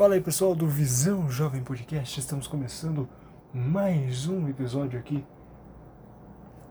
[0.00, 3.06] Fala aí pessoal do Visão Jovem Podcast, estamos começando
[3.52, 5.22] mais um episódio aqui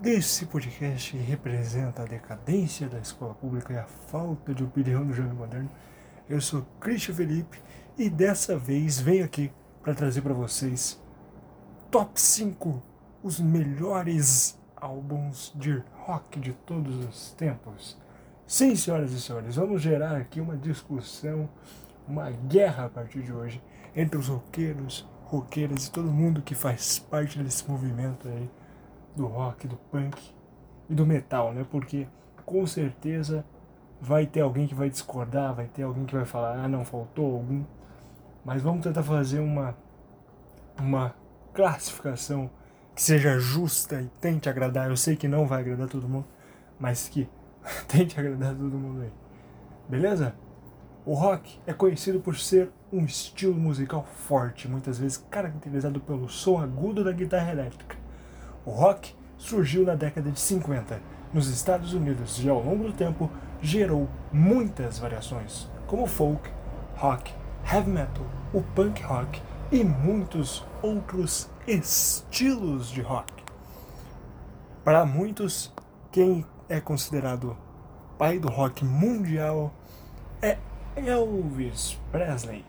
[0.02, 5.14] desse podcast que representa a decadência da escola pública e a falta de opinião do
[5.14, 5.70] jovem moderno.
[6.28, 7.62] Eu sou Christian Felipe
[7.96, 9.52] e dessa vez venho aqui
[9.84, 11.00] para trazer para vocês
[11.92, 12.82] top 5
[13.22, 17.96] os melhores álbuns de rock de todos os tempos.
[18.48, 21.48] Sim, senhoras e senhores, vamos gerar aqui uma discussão,
[22.10, 23.62] uma guerra a partir de hoje
[23.96, 28.50] entre os roqueiros, roqueiras e todo mundo que faz parte desse movimento aí
[29.16, 30.20] do rock, do punk
[30.90, 31.66] e do metal, né?
[31.70, 32.08] Porque
[32.46, 33.46] com certeza
[34.02, 37.36] vai ter alguém que vai discordar, vai ter alguém que vai falar, ah, não faltou
[37.36, 37.64] algum.
[38.44, 39.78] Mas vamos tentar fazer uma
[40.80, 41.14] uma
[41.54, 42.50] classificação
[42.96, 44.90] que seja justa e tente agradar.
[44.90, 46.26] Eu sei que não vai agradar todo mundo,
[46.80, 47.30] mas que
[47.88, 49.12] tente agradar todo mundo aí.
[49.88, 50.34] Beleza?
[51.10, 56.60] O rock é conhecido por ser um estilo musical forte, muitas vezes caracterizado pelo som
[56.60, 57.98] agudo da guitarra elétrica.
[58.64, 61.02] O rock surgiu na década de 50
[61.34, 63.28] nos Estados Unidos e ao longo do tempo
[63.60, 66.48] gerou muitas variações, como folk,
[66.96, 67.34] rock,
[67.66, 73.34] heavy metal, o punk rock e muitos outros estilos de rock.
[74.84, 75.74] Para muitos,
[76.12, 77.58] quem é considerado
[78.16, 79.74] pai do rock mundial
[80.40, 80.60] é
[81.08, 82.66] Elvis Presley.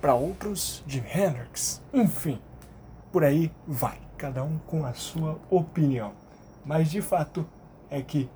[0.00, 1.82] Para outros, Jimi Hendrix.
[1.92, 2.40] Enfim,
[3.12, 6.12] por aí vai, cada um com a sua opinião.
[6.64, 7.46] Mas de fato
[7.90, 8.30] é que,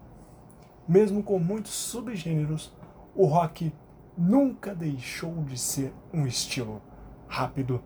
[0.87, 2.73] mesmo com muitos subgêneros,
[3.15, 3.73] o rock
[4.17, 6.83] nunca deixou de ser um estilo
[7.27, 7.83] rápido,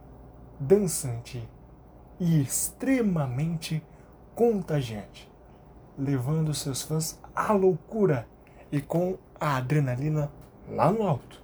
[0.58, 1.48] dançante
[2.18, 3.82] e extremamente
[4.34, 5.30] contagiante,
[5.98, 8.26] levando seus fãs à loucura
[8.70, 10.30] e com a adrenalina
[10.72, 11.40] lá no alto.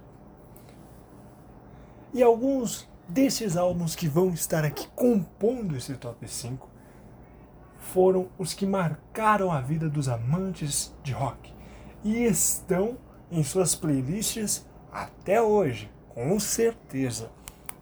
[2.13, 6.67] E alguns desses álbuns que vão estar aqui compondo esse top 5
[7.77, 11.53] foram os que marcaram a vida dos amantes de rock
[12.03, 12.97] e estão
[13.31, 17.31] em suas playlists até hoje, com certeza.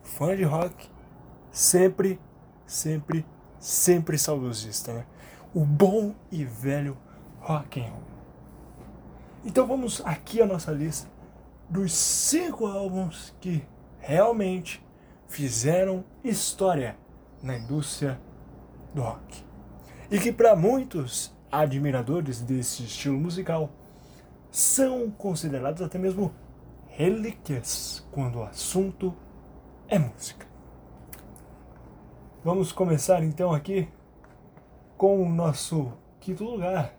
[0.04, 0.90] Fã de rock
[1.52, 2.20] sempre,
[2.66, 3.26] sempre,
[3.60, 5.06] sempre saudosista, né?
[5.54, 6.98] O bom e velho
[7.40, 8.04] rock and roll.
[9.46, 11.17] Então vamos aqui a nossa lista
[11.70, 13.66] dos cinco álbuns que
[14.00, 14.84] realmente
[15.28, 16.98] fizeram história
[17.42, 18.20] na indústria
[18.94, 19.46] do rock.
[20.10, 23.70] E que para muitos admiradores desse estilo musical
[24.50, 26.34] são considerados até mesmo
[26.88, 29.14] relíquias quando o assunto
[29.88, 30.48] é música.
[32.44, 33.90] Vamos começar então aqui
[34.98, 36.94] com o nosso quinto lugar.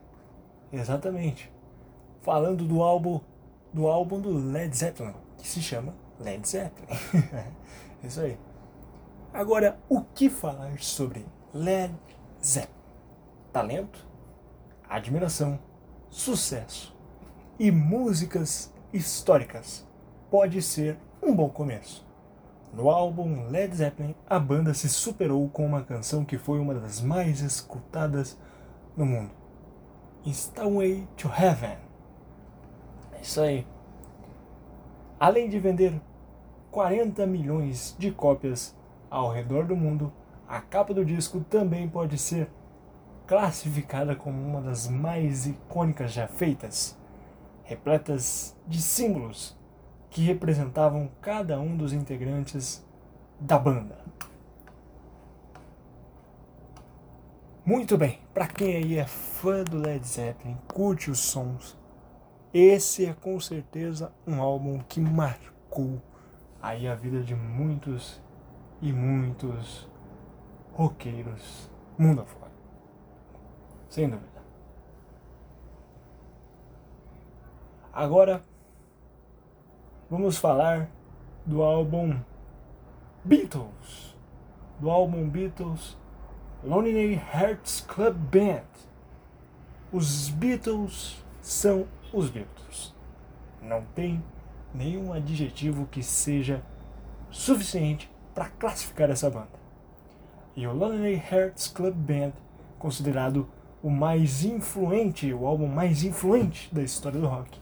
[0.73, 1.51] Exatamente.
[2.21, 3.21] Falando do álbum
[3.79, 6.89] do álbum do Led Zeppelin, que se chama Led Zeppelin.
[8.03, 8.37] Isso aí.
[9.33, 11.25] Agora, o que falar sobre
[11.55, 11.95] Led
[12.45, 12.75] Zeppelin?
[13.53, 14.05] Talento,
[14.89, 15.61] admiração,
[16.11, 16.93] sucesso
[17.57, 19.87] e músicas históricas
[20.29, 22.05] pode ser um bom começo.
[22.75, 27.01] No álbum Led Zeppelin, a banda se superou com uma canção que foi uma das
[27.01, 28.37] mais escutadas
[28.97, 29.31] no mundo.
[30.27, 31.88] Stairway to Heaven.
[33.19, 33.67] É isso aí.
[35.19, 36.01] Além de vender
[36.71, 38.75] 40 milhões de cópias
[39.11, 40.13] ao redor do mundo,
[40.47, 42.49] a capa do disco também pode ser
[43.27, 46.97] classificada como uma das mais icônicas já feitas,
[47.65, 49.57] repletas de símbolos
[50.09, 52.83] que representavam cada um dos integrantes
[53.39, 53.99] da banda.
[57.65, 61.78] Muito bem, para quem aí é fã do Led Zeppelin, curte os sons,
[62.53, 66.01] esse é com certeza um álbum que marcou
[66.63, 68.21] aí a vida de muitos
[68.81, 69.89] e muitos
[70.73, 72.53] roqueiros mundo afora.
[73.89, 74.39] Sem dúvida.
[77.93, 78.45] Agora
[80.09, 80.89] vamos falar
[81.45, 82.21] do álbum
[83.25, 84.17] Beatles.
[84.79, 85.99] Do álbum Beatles
[86.63, 88.63] Lonely Hearts Club Band.
[89.93, 92.95] Os Beatles são os Beatles.
[93.63, 94.23] Não tem
[94.75, 96.63] nenhum adjetivo que seja
[97.31, 99.59] suficiente para classificar essa banda.
[100.57, 102.33] E o Lonely Hearts Club Band,
[102.79, 103.49] considerado
[103.83, 107.61] o mais influente, o álbum mais influente da história do rock,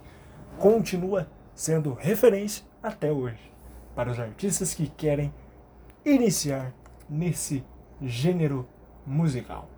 [0.58, 3.52] continua sendo referência até hoje
[3.94, 5.32] para os artistas que querem
[6.04, 6.72] iniciar
[7.08, 7.64] nesse
[8.00, 8.68] gênero
[9.06, 9.68] musical.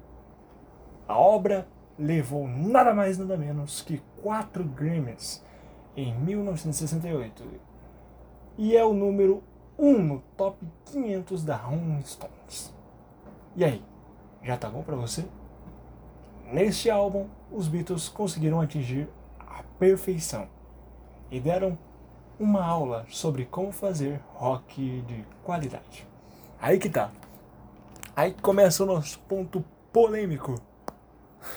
[1.07, 1.67] A obra
[1.99, 5.43] levou nada mais nada menos que quatro Grammys
[5.97, 7.45] em 1968
[8.57, 9.43] e é o número
[9.79, 12.75] 1 no top 500 da Rolling Stones.
[13.57, 13.83] E aí,
[14.43, 15.25] já tá bom para você?
[16.53, 20.49] Neste álbum, os Beatles conseguiram atingir a perfeição
[21.31, 21.79] e deram
[22.39, 26.07] uma aula sobre como fazer rock de qualidade.
[26.61, 27.11] Aí que tá.
[28.17, 30.55] Aí começa o nosso ponto polêmico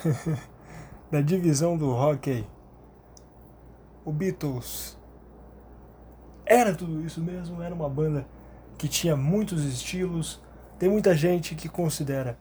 [1.12, 2.46] da divisão do rock aí.
[4.02, 4.98] O Beatles
[6.46, 8.26] era tudo isso mesmo, era uma banda
[8.78, 10.42] que tinha muitos estilos.
[10.78, 12.38] Tem muita gente que considera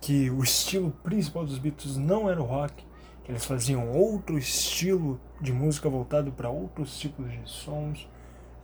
[0.00, 2.82] que o estilo principal dos Beatles não era o rock,
[3.24, 8.08] que eles faziam outro estilo de música voltado para outros tipos de sons,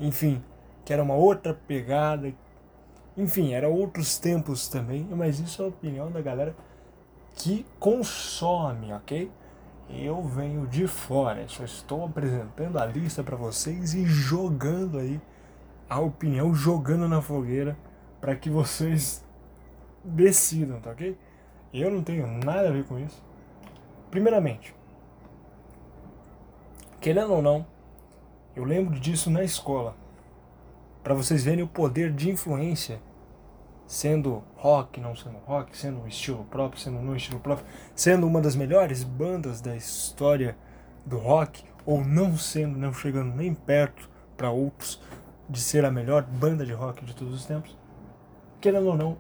[0.01, 0.43] enfim,
[0.87, 2.33] que era uma outra pegada,
[3.15, 6.57] enfim, eram outros tempos também, mas isso é a opinião da galera
[7.35, 9.31] que consome, ok?
[9.91, 15.21] Eu venho de fora, só estou apresentando a lista para vocês e jogando aí
[15.89, 17.77] a opinião, jogando na fogueira
[18.21, 19.25] para que vocês
[20.03, 21.17] decidam, tá ok?
[21.73, 23.23] Eu não tenho nada a ver com isso.
[24.11, 24.75] Primeiramente,
[27.01, 27.67] querendo ou não,
[28.57, 29.97] eu lembro disso na escola.
[31.03, 33.01] Para vocês verem o poder de influência
[33.87, 38.41] sendo rock, não sendo rock, sendo um estilo próprio, sendo não estilo próprio, sendo uma
[38.41, 40.57] das melhores bandas da história
[41.05, 45.01] do rock, ou não sendo, não chegando nem perto para outros
[45.49, 47.77] de ser a melhor banda de rock de todos os tempos.
[48.61, 49.19] Querendo ou não,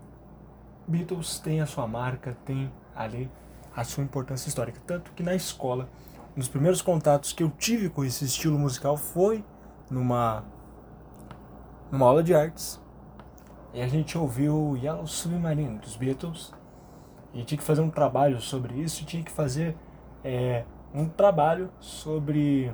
[0.86, 3.30] Beatles tem a sua marca, tem ali
[3.76, 4.80] a sua importância histórica.
[4.86, 5.88] Tanto que na escola,
[6.34, 9.44] um dos primeiros contatos que eu tive com esse estilo musical foi
[9.90, 10.44] numa,
[11.90, 12.80] numa aula de artes
[13.74, 16.54] e a gente ouviu Yellow Submarine dos Beatles
[17.34, 19.76] e tinha que fazer um trabalho sobre isso, tinha que fazer
[20.22, 22.72] é, um trabalho sobre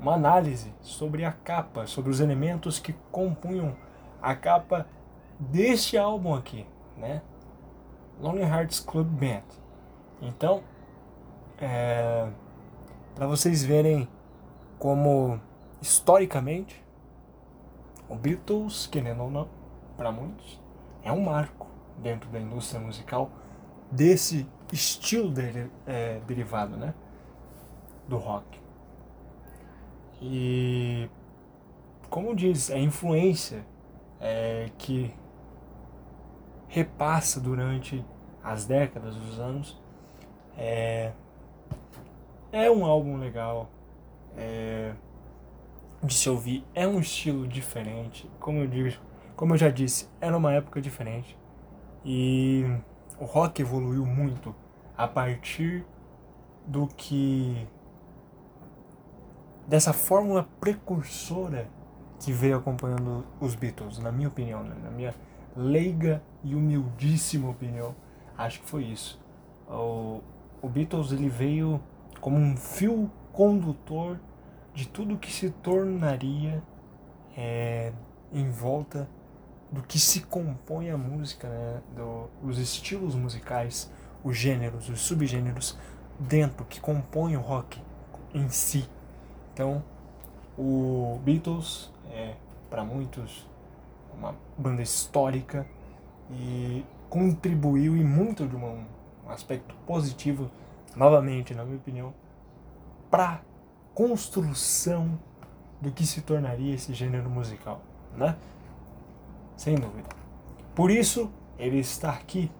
[0.00, 3.76] uma análise sobre a capa, sobre os elementos que compunham
[4.20, 4.86] a capa
[5.38, 6.66] deste álbum aqui,
[6.96, 7.20] né?
[8.18, 9.42] Lonely Hearts Club Band.
[10.22, 10.62] Então,
[11.60, 12.28] é,
[13.14, 14.08] para vocês verem
[14.78, 15.38] como
[15.82, 16.82] historicamente
[18.08, 19.48] o Beatles, querendo ou não,
[19.96, 20.60] para muitos,
[21.02, 21.66] é um marco
[21.98, 23.30] dentro da indústria musical
[23.90, 26.94] desse estilo de, é, derivado né,
[28.08, 28.60] do rock.
[30.20, 31.08] E,
[32.08, 33.64] como diz, a influência
[34.20, 35.14] é, que
[36.68, 38.04] repassa durante
[38.42, 39.80] as décadas, os anos,
[40.56, 41.12] é,
[42.50, 43.68] é um álbum legal
[44.36, 44.92] é,
[46.02, 48.98] de se ouvir, é um estilo diferente, como eu digo
[49.36, 51.36] como eu já disse, era uma época diferente
[52.04, 52.64] e
[53.18, 54.54] o rock evoluiu muito
[54.96, 55.84] a partir
[56.66, 57.66] do que
[59.66, 61.68] dessa fórmula precursora
[62.20, 64.74] que veio acompanhando os Beatles, na minha opinião, né?
[64.82, 65.14] na minha
[65.56, 67.94] leiga e humildíssima opinião,
[68.36, 69.20] acho que foi isso.
[69.68, 70.20] O,
[70.62, 71.80] o Beatles ele veio
[72.20, 74.18] como um fio condutor
[74.72, 76.62] de tudo que se tornaria
[77.36, 77.92] é,
[78.32, 79.08] em volta
[79.70, 81.80] do que se compõe a música, né?
[81.96, 83.90] Do, os estilos musicais,
[84.22, 85.76] os gêneros, os subgêneros
[86.18, 87.80] dentro que compõem o rock
[88.32, 88.88] em si.
[89.52, 89.82] Então,
[90.56, 92.34] o Beatles é
[92.70, 93.48] para muitos
[94.16, 95.66] uma banda histórica
[96.30, 98.84] e contribuiu e muito de um
[99.28, 100.50] aspecto positivo,
[100.96, 102.14] novamente, na minha opinião,
[103.10, 103.42] para
[103.94, 105.18] construção
[105.80, 107.82] do que se tornaria esse gênero musical,
[108.16, 108.36] né?
[109.56, 110.08] Sem dúvida.
[110.74, 112.50] Por isso, ele está aqui,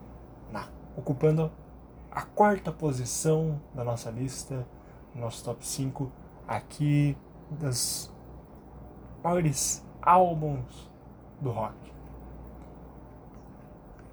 [0.50, 1.50] na, ocupando
[2.10, 4.66] a quarta posição da nossa lista,
[5.14, 6.10] nosso top 5,
[6.46, 7.16] aqui
[7.50, 8.12] das
[9.22, 10.90] maiores álbuns
[11.40, 11.74] do rock.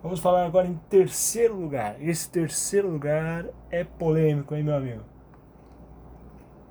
[0.02, 2.02] Vamos falar agora em terceiro lugar.
[2.02, 5.04] Esse terceiro lugar é polêmico, hein, meu amigo?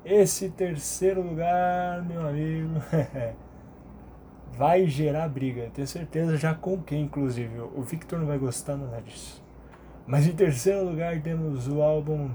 [0.04, 2.74] Esse terceiro lugar, meu amigo.
[4.56, 5.70] vai gerar briga.
[5.72, 7.60] Tenho certeza já com quem, inclusive.
[7.60, 9.42] O Victor não vai gostar nada disso.
[10.06, 12.30] Mas em terceiro lugar temos o álbum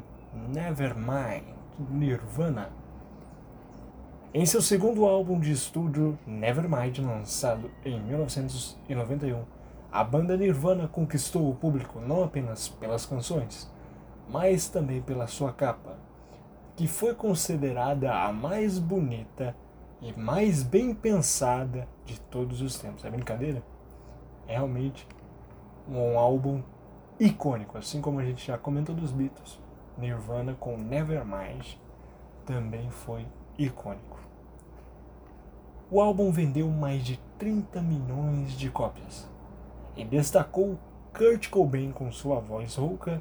[0.54, 1.44] Nevermind,
[1.90, 2.70] Nirvana.
[4.34, 9.44] Em seu segundo álbum de estúdio, Nevermind, lançado em 1991,
[9.92, 13.72] a banda Nirvana conquistou o público não apenas pelas canções,
[14.30, 15.98] mas também pela sua capa,
[16.76, 19.56] que foi considerada a mais bonita
[20.06, 23.04] e mais bem pensada de todos os tempos.
[23.04, 23.64] É brincadeira?
[24.48, 25.08] É realmente
[25.90, 26.62] um álbum
[27.20, 29.60] icônico, assim como a gente já comentou dos Beatles.
[29.98, 31.74] Nirvana com Nevermind
[32.46, 33.26] também foi
[33.58, 34.20] icônico.
[35.90, 39.28] O álbum vendeu mais de 30 milhões de cópias
[39.98, 40.78] e destacou
[41.18, 43.20] Kurt Cobain com sua voz rouca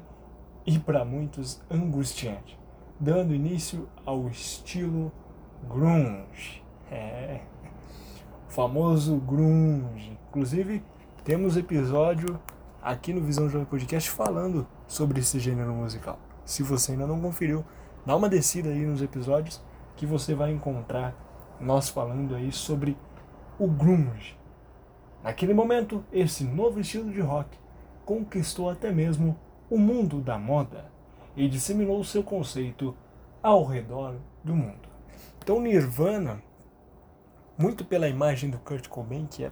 [0.67, 2.59] e para muitos angustiante,
[2.99, 5.11] dando início ao estilo
[5.67, 6.64] grunge.
[6.91, 7.39] É,
[8.47, 10.17] o famoso grunge.
[10.29, 10.83] Inclusive,
[11.23, 12.39] temos episódio
[12.81, 16.19] aqui no Visão Jovem Podcast falando sobre esse gênero musical.
[16.43, 17.65] Se você ainda não conferiu,
[18.05, 19.61] dá uma descida aí nos episódios
[19.95, 21.15] que você vai encontrar
[21.59, 22.95] nós falando aí sobre
[23.57, 24.37] o grunge.
[25.23, 27.57] Naquele momento, esse novo estilo de rock
[28.05, 29.35] conquistou até mesmo
[29.69, 30.85] o mundo da moda
[31.35, 32.95] e disseminou seu conceito
[33.41, 34.87] ao redor do mundo.
[35.39, 36.41] Então, Nirvana,
[37.57, 39.51] muito pela imagem do Kurt Cobain, que é,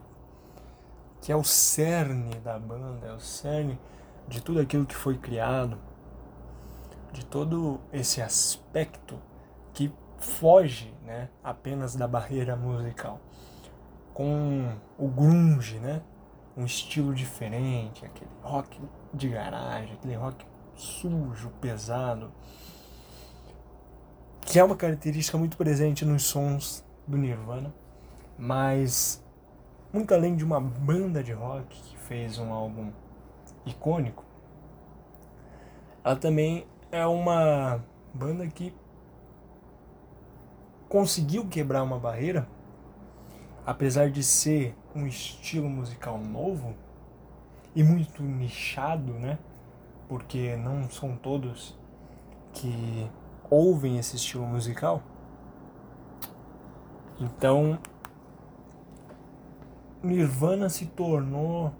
[1.22, 3.79] que é o cerne da banda, é o cerne
[4.27, 5.77] de tudo aquilo que foi criado,
[7.12, 9.19] de todo esse aspecto
[9.74, 13.19] que foge né, apenas da barreira musical.
[14.13, 16.01] Com o grunge, né,
[16.55, 18.79] um estilo diferente, aquele rock
[19.13, 20.45] de garagem, aquele rock
[20.75, 22.31] sujo, pesado,
[24.41, 27.74] que é uma característica muito presente nos sons do Nirvana,
[28.38, 29.24] mas
[29.92, 32.92] muito além de uma banda de rock que fez um álbum
[33.66, 34.24] icônico,
[36.04, 38.74] ela também é uma banda que
[40.90, 42.48] conseguiu quebrar uma barreira,
[43.66, 46.75] apesar de ser um estilo musical novo
[47.75, 49.40] e muito nichado, né?
[50.08, 51.78] Porque não são todos
[52.52, 53.10] que
[53.50, 55.02] ouvem esse estilo musical.
[57.20, 57.80] Então,
[60.03, 61.74] Nirvana se tornou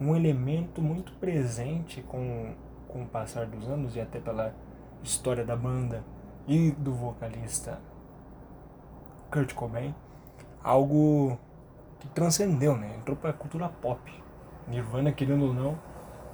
[0.00, 2.54] um elemento muito presente com,
[2.88, 4.52] com o passar dos anos e até pela
[5.00, 6.02] história da banda
[6.48, 7.78] e do vocalista
[9.30, 9.94] Kurt Cobain,
[10.62, 11.38] algo
[12.00, 12.96] que transcendeu, né?
[12.98, 14.00] Entrou para a cultura pop.
[14.66, 15.78] Nirvana, querendo ou não,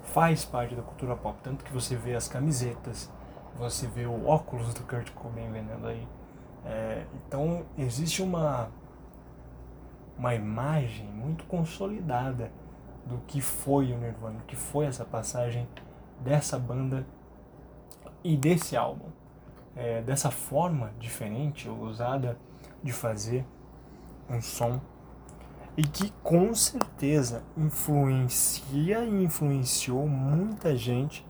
[0.03, 1.39] faz parte da cultura pop.
[1.43, 3.13] Tanto que você vê as camisetas,
[3.55, 6.09] você vê o óculos do Kurt Cobain vendendo aí.
[6.65, 8.71] É, então existe uma,
[10.19, 12.51] uma imagem muito consolidada
[13.07, 15.69] do que foi o Nirvana, do que foi essa passagem
[16.21, 17.07] dessa banda
[18.23, 19.09] e desse álbum.
[19.77, 22.37] É, dessa forma diferente, ousada
[22.83, 23.47] de fazer
[24.29, 24.81] um som
[25.79, 31.25] e que com certeza influencia e influenciou muita gente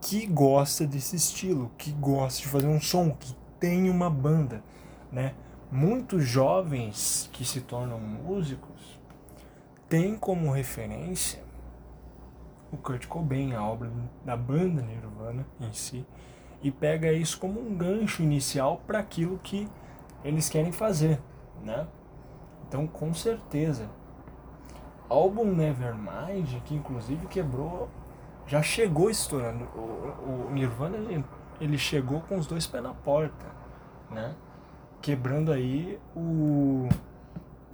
[0.00, 4.62] que gosta desse estilo, que gosta de fazer um som, que tem uma banda,
[5.10, 5.34] né?
[5.70, 8.98] Muitos jovens que se tornam músicos
[9.88, 11.42] têm como referência
[12.72, 13.90] o Kurt Cobain, a obra
[14.24, 16.06] da banda Nirvana em si,
[16.62, 19.68] e pega isso como um gancho inicial para aquilo que
[20.22, 21.20] eles querem fazer,
[21.62, 21.86] né?
[22.68, 23.88] Então, com certeza.
[25.08, 27.88] Álbum Nevermind, que inclusive quebrou,
[28.46, 29.64] já chegou estourando.
[29.74, 31.24] O, o Nirvana ele,
[31.60, 33.46] ele chegou com os dois pés na porta,
[34.10, 34.34] né?
[35.00, 36.88] Quebrando aí o,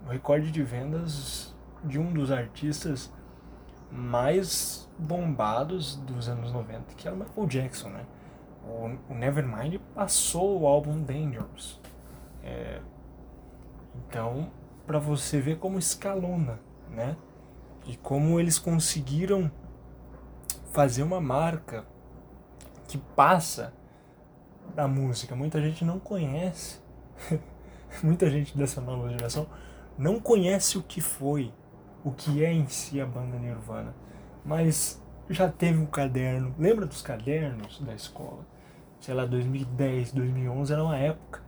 [0.04, 1.54] o recorde de vendas
[1.84, 3.12] de um dos artistas
[3.90, 8.06] mais bombados dos anos 90, que era o Michael Jackson, né?
[8.64, 11.80] O, o Nevermind passou o álbum Dangerous.
[12.42, 12.80] É,
[13.94, 14.50] então,
[14.86, 17.16] para você ver como escalona, né?
[17.86, 19.50] E como eles conseguiram
[20.72, 21.84] fazer uma marca
[22.86, 23.72] que passa
[24.74, 25.34] da música.
[25.34, 26.80] Muita gente não conhece,
[28.02, 29.46] muita gente dessa nova geração
[29.98, 31.52] não conhece o que foi,
[32.04, 33.94] o que é em si a banda Nirvana,
[34.44, 36.54] mas já teve um caderno.
[36.58, 38.46] Lembra dos cadernos da escola?
[39.00, 41.42] Sei lá, 2010, 2011 era uma época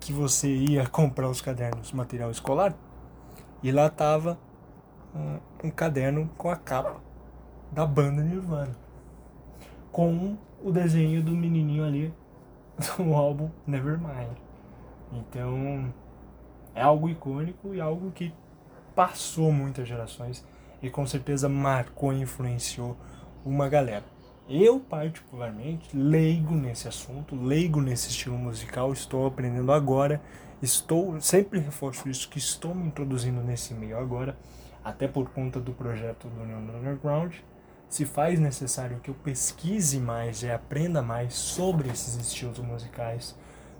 [0.00, 2.74] que você ia comprar os cadernos material escolar
[3.62, 4.38] e lá tava
[5.14, 7.00] um, um caderno com a capa
[7.72, 8.84] da banda Nirvana
[9.94, 12.12] com o desenho do menininho ali
[12.98, 14.43] do álbum Nevermind.
[15.12, 15.92] Então
[16.74, 18.32] é algo icônico e algo que
[18.94, 20.44] passou muitas gerações
[20.82, 22.96] e com certeza marcou e influenciou
[23.44, 24.04] uma galera.
[24.48, 30.20] Eu, particularmente, leigo nesse assunto, leigo nesse estilo musical, estou aprendendo agora,
[30.60, 34.36] estou, sempre reforço isso, que estou me introduzindo nesse meio agora,
[34.84, 37.36] até por conta do projeto do Neon Underground.
[37.88, 43.34] Se faz necessário que eu pesquise mais e aprenda mais sobre esses estilos musicais,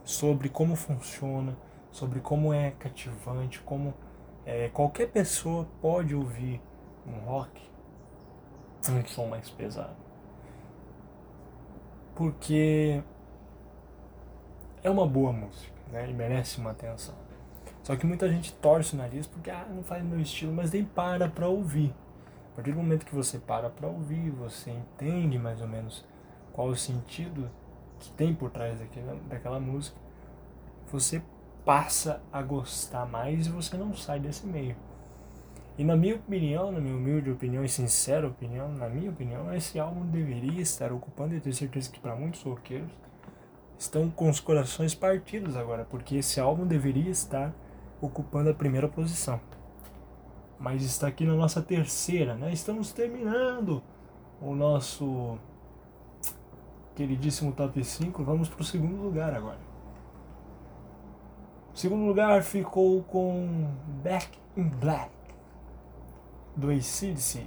[0.05, 1.57] sobre como funciona,
[1.91, 3.95] sobre como é cativante, como
[4.45, 6.61] é, qualquer pessoa pode ouvir
[7.07, 7.61] um rock,
[8.89, 10.05] um som mais pesado
[12.15, 13.03] porque
[14.83, 16.09] é uma boa música né?
[16.09, 17.15] e merece uma atenção.
[17.83, 20.85] Só que muita gente torce o nariz porque ah, não faz meu estilo, mas nem
[20.85, 21.95] para pra ouvir.
[22.53, 26.05] A partir do momento que você para pra ouvir, você entende mais ou menos
[26.53, 27.51] qual o sentido
[27.99, 29.97] que tem por trás daquela, daquela música,
[30.91, 31.23] você
[31.65, 34.77] passa a gostar mais e você não sai desse meio.
[35.77, 39.79] E na minha opinião, na minha humilde opinião e sincera opinião, na minha opinião, esse
[39.79, 42.93] álbum deveria estar ocupando, e tenho certeza que para muitos roqueiros
[43.77, 47.53] estão com os corações partidos agora, porque esse álbum deveria estar
[48.01, 49.41] ocupando a primeira posição.
[50.61, 52.53] Mas está aqui na nossa terceira, né?
[52.53, 53.83] Estamos terminando
[54.41, 55.37] o nosso
[56.95, 58.23] queridíssimo top 5.
[58.25, 59.59] Vamos para o segundo lugar agora.
[61.75, 63.69] O segundo lugar ficou com
[64.03, 65.11] Back in Black
[66.57, 67.47] do ACDC.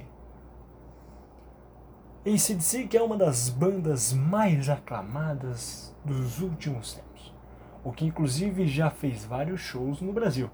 [2.26, 7.34] ACDC que é uma das bandas mais aclamadas dos últimos tempos,
[7.82, 10.50] o que inclusive já fez vários shows no Brasil.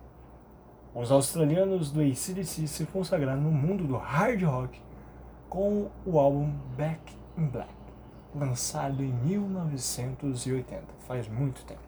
[0.94, 4.80] Os australianos do ACDC se consagraram no mundo do hard rock
[5.48, 7.74] com o álbum Back in Black,
[8.34, 11.80] lançado em 1980, faz muito tempo.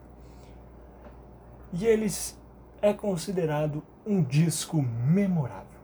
[1.73, 2.39] E eles
[2.81, 5.77] é considerado um disco memorável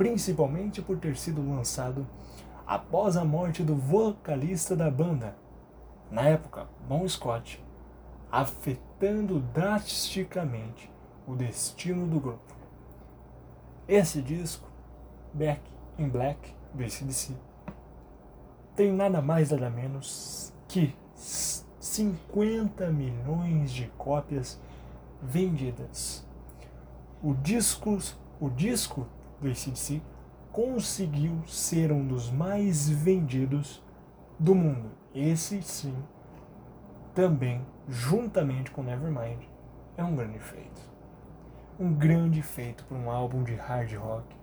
[0.00, 2.06] principalmente por ter sido lançado
[2.66, 5.36] após a morte do vocalista da banda,
[6.10, 7.62] na época, Bon Scott,
[8.32, 10.90] afetando drasticamente
[11.26, 12.54] o destino do grupo.
[13.86, 14.66] Esse disco,
[15.34, 15.60] Back
[15.98, 17.36] in Black, do
[18.80, 24.58] tem nada mais nada menos que 50 milhões de cópias
[25.22, 26.26] vendidas.
[27.22, 27.98] O disco,
[28.40, 29.06] o disco
[29.38, 30.00] do ACDC,
[30.50, 33.84] conseguiu ser um dos mais vendidos
[34.38, 34.90] do mundo.
[35.14, 35.94] Esse sim,
[37.14, 39.42] também, juntamente com Nevermind,
[39.94, 40.80] é um grande feito.
[41.78, 44.34] Um grande feito para um álbum de hard rock,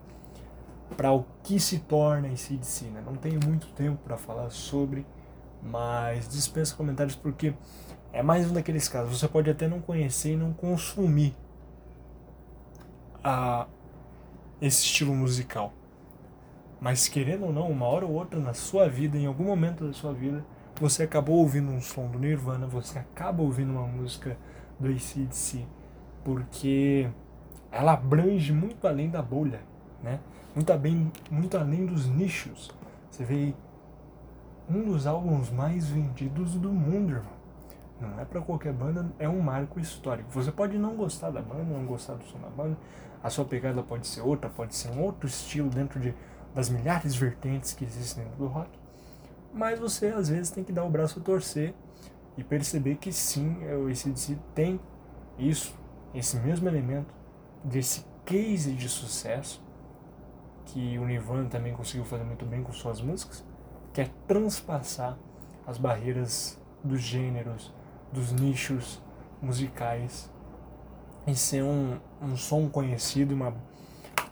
[0.95, 2.85] para o que se torna ACDC.
[2.85, 3.03] Né?
[3.05, 5.05] Não tenho muito tempo para falar sobre,
[5.61, 7.53] mas dispensa comentários porque
[8.13, 9.19] é mais um daqueles casos.
[9.19, 11.35] Você pode até não conhecer e não consumir
[13.23, 13.67] a,
[14.61, 15.73] esse estilo musical.
[16.79, 19.93] Mas querendo ou não, uma hora ou outra na sua vida, em algum momento da
[19.93, 20.45] sua vida,
[20.79, 24.37] você acabou ouvindo um som do Nirvana, você acaba ouvindo uma música
[24.79, 25.65] do ACDC,
[26.23, 27.09] porque
[27.71, 29.61] ela abrange muito além da bolha,
[30.01, 30.19] né?
[30.55, 32.71] Muito, bem, muito além dos nichos.
[33.09, 33.53] Você vê
[34.69, 37.37] um dos álbuns mais vendidos do mundo, irmão.
[37.99, 40.29] Não é para qualquer banda, é um marco histórico.
[40.31, 42.77] Você pode não gostar da banda, não gostar do som da banda,
[43.23, 46.13] a sua pegada pode ser outra, pode ser um outro estilo dentro de,
[46.53, 48.69] das milhares de vertentes que existem dentro do rock.
[49.53, 51.73] Mas você às vezes tem que dar o braço a torcer
[52.37, 54.79] e perceber que sim, o ACDC tem
[55.39, 55.73] isso,
[56.13, 57.13] esse mesmo elemento
[57.63, 59.61] desse case de sucesso
[60.67, 63.43] que o Nirvana também conseguiu fazer muito bem com suas músicas,
[63.93, 65.17] que é transpassar
[65.65, 67.73] as barreiras dos gêneros,
[68.11, 69.01] dos nichos
[69.41, 70.29] musicais
[71.25, 73.53] e ser um, um som conhecido, uma,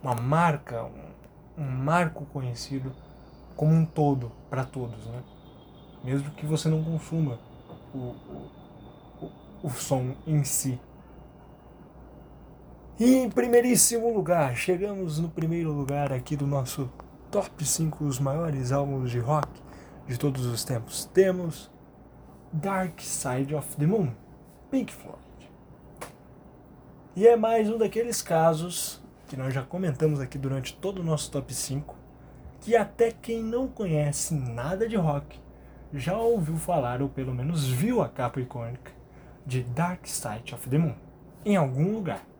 [0.02, 2.93] uma marca, um, um marco conhecido
[3.56, 5.24] como um todo, para todos, né?
[6.04, 7.39] Mesmo que você não consuma
[7.93, 8.52] o, o,
[9.21, 9.32] o,
[9.63, 10.80] o som em si.
[12.97, 16.89] E em primeiríssimo lugar, chegamos no primeiro lugar aqui do nosso
[17.29, 19.49] top 5 os maiores álbuns de rock
[20.08, 21.03] de todos os tempos.
[21.13, 21.69] Temos
[22.53, 24.13] Dark Side of the Moon,
[24.71, 25.19] Pink Floyd.
[27.17, 31.29] E é mais um daqueles casos que nós já comentamos aqui durante todo o nosso
[31.29, 31.97] top 5,
[32.62, 35.38] que até quem não conhece nada de rock
[35.93, 38.93] já ouviu falar ou pelo menos viu a capa icônica
[39.45, 40.95] de Dark Side of the Moon
[41.43, 42.35] em algum lugar.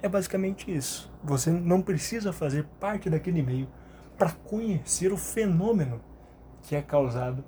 [0.00, 1.10] É basicamente isso.
[1.24, 3.68] Você não precisa fazer parte daquele meio
[4.16, 6.00] para conhecer o fenômeno
[6.62, 7.44] que é causado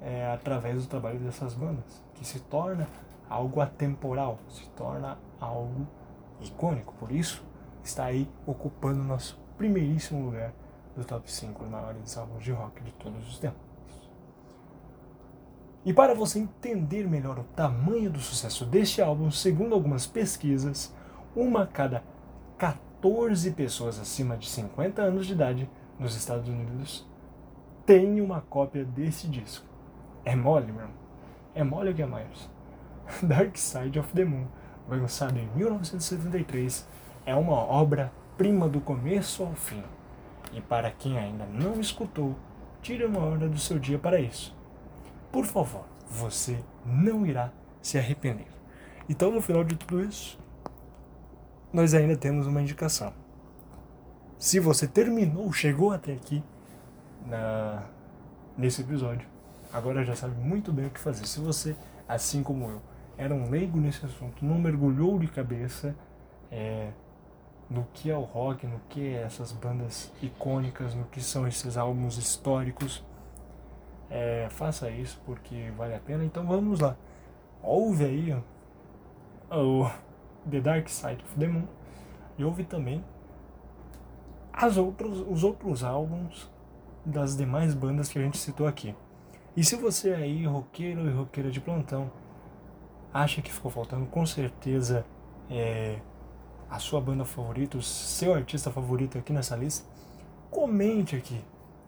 [0.00, 2.86] é, através do trabalho dessas bandas, que se torna
[3.28, 5.86] algo atemporal, se torna algo
[6.40, 6.94] icônico.
[6.94, 7.44] Por isso,
[7.82, 10.52] está aí ocupando nosso primeiríssimo lugar
[10.96, 13.60] do top 5 maiores álbuns de rock de todos os tempos.
[15.84, 20.92] E para você entender melhor o tamanho do sucesso deste álbum, segundo algumas pesquisas,
[21.36, 22.02] uma a cada
[22.56, 27.06] 14 pessoas acima de 50 anos de idade nos Estados Unidos
[27.84, 29.64] tem uma cópia desse disco.
[30.24, 30.88] É mole, meu.
[31.54, 32.50] É mole que é mais.
[33.22, 34.46] Dark Side of the Moon,
[34.88, 36.88] lançado em 1973,
[37.24, 39.84] é uma obra-prima do começo ao fim.
[40.52, 42.34] E para quem ainda não escutou,
[42.82, 44.56] tire uma hora do seu dia para isso.
[45.30, 48.48] Por favor, você não irá se arrepender.
[49.08, 50.38] Então, no final de tudo isso,
[51.72, 53.12] nós ainda temos uma indicação.
[54.38, 56.42] Se você terminou, chegou até aqui
[57.26, 57.84] na,
[58.56, 59.26] nesse episódio,
[59.72, 61.26] agora já sabe muito bem o que fazer.
[61.26, 61.74] Se você,
[62.08, 62.82] assim como eu,
[63.16, 65.96] era um leigo nesse assunto, não mergulhou de cabeça
[66.50, 66.90] é,
[67.68, 71.76] no que é o rock, no que é essas bandas icônicas, no que são esses
[71.76, 73.02] álbuns históricos,
[74.10, 76.24] é, faça isso porque vale a pena.
[76.24, 76.96] Então vamos lá.
[77.62, 78.42] Ouve aí
[79.50, 79.90] o
[80.50, 81.66] The Dark Side of the Moon
[82.38, 83.04] e ouve também
[84.52, 86.50] as outros, os outros álbuns
[87.04, 88.94] das demais bandas que a gente citou aqui.
[89.56, 92.10] E se você aí, roqueiro e roqueira de plantão,
[93.12, 95.04] acha que ficou faltando, com certeza
[95.50, 95.98] é,
[96.70, 99.86] a sua banda favorita, o seu artista favorito aqui nessa lista,
[100.50, 101.40] comente aqui.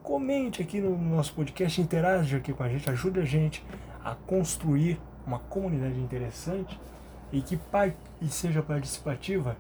[0.03, 3.65] Comente aqui no nosso podcast, interage aqui com a gente, ajude a gente
[4.03, 6.81] a construir uma comunidade interessante
[7.33, 7.59] e que
[8.21, 9.57] e seja participativa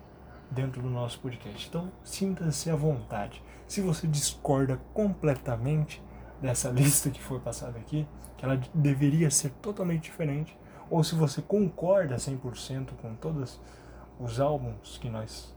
[0.50, 1.68] dentro do nosso podcast.
[1.68, 3.42] Então, sinta-se à vontade.
[3.66, 6.02] Se você discorda completamente
[6.40, 10.56] dessa lista que foi passada aqui, que ela deveria ser totalmente diferente,
[10.90, 13.60] ou se você concorda 100% com todos
[14.18, 15.54] os álbuns que nós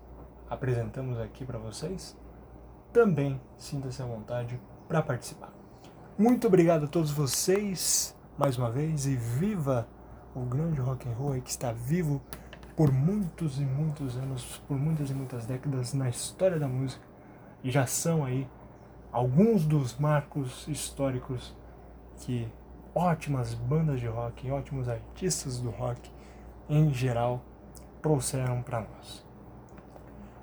[0.50, 2.18] apresentamos aqui para vocês,
[2.92, 5.54] também sinta-se à vontade para participar.
[6.18, 9.88] Muito obrigado a todos vocês mais uma vez e viva
[10.36, 12.22] o grande rock and roll que está vivo
[12.76, 17.04] por muitos e muitos anos, por muitas e muitas décadas na história da música
[17.64, 18.48] e já são aí
[19.12, 21.56] alguns dos marcos históricos
[22.18, 22.48] que
[22.94, 26.10] ótimas bandas de rock, ótimos artistas do rock
[26.70, 27.42] em geral
[28.02, 29.26] trouxeram para nós.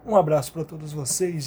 [0.04, 1.46] Um abraço para todos vocês